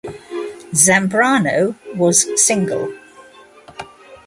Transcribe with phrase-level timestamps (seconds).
[0.73, 2.91] Zambrano was single.